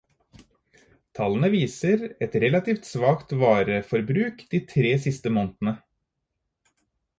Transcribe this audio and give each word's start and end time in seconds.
Tallene 1.19 1.49
viser 1.55 2.01
et 2.27 2.37
relativt 2.45 2.89
svakt 2.93 3.37
vareforbruk 3.43 4.43
de 4.55 4.63
tre 4.75 4.97
siste 5.07 5.37
månedene. 5.39 5.79